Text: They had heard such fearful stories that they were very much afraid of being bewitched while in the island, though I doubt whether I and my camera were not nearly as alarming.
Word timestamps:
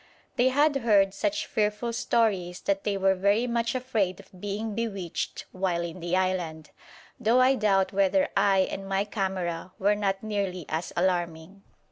They 0.35 0.49
had 0.49 0.77
heard 0.77 1.13
such 1.13 1.45
fearful 1.45 1.93
stories 1.93 2.61
that 2.61 2.85
they 2.85 2.97
were 2.97 3.13
very 3.13 3.45
much 3.45 3.75
afraid 3.75 4.19
of 4.19 4.41
being 4.41 4.73
bewitched 4.73 5.45
while 5.51 5.83
in 5.83 5.99
the 5.99 6.17
island, 6.17 6.71
though 7.19 7.39
I 7.39 7.53
doubt 7.53 7.93
whether 7.93 8.27
I 8.35 8.61
and 8.71 8.89
my 8.89 9.03
camera 9.03 9.73
were 9.77 9.93
not 9.95 10.23
nearly 10.23 10.65
as 10.67 10.91
alarming. 10.97 11.61